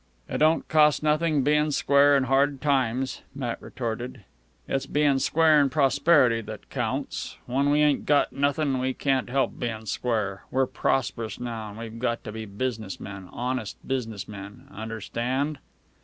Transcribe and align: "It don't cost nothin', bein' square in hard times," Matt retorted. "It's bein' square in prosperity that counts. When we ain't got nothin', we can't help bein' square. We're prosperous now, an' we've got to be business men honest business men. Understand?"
"It 0.27 0.39
don't 0.39 0.67
cost 0.67 1.03
nothin', 1.03 1.43
bein' 1.43 1.69
square 1.71 2.17
in 2.17 2.23
hard 2.23 2.59
times," 2.59 3.21
Matt 3.35 3.61
retorted. 3.61 4.23
"It's 4.67 4.87
bein' 4.87 5.19
square 5.19 5.61
in 5.61 5.69
prosperity 5.69 6.41
that 6.41 6.71
counts. 6.71 7.37
When 7.45 7.69
we 7.69 7.81
ain't 7.83 8.07
got 8.07 8.33
nothin', 8.33 8.79
we 8.79 8.95
can't 8.95 9.29
help 9.29 9.59
bein' 9.59 9.85
square. 9.85 10.41
We're 10.49 10.65
prosperous 10.65 11.39
now, 11.39 11.69
an' 11.69 11.77
we've 11.77 11.99
got 11.99 12.23
to 12.23 12.31
be 12.31 12.45
business 12.45 12.99
men 12.99 13.29
honest 13.31 13.77
business 13.87 14.27
men. 14.27 14.65
Understand?" 14.73 15.59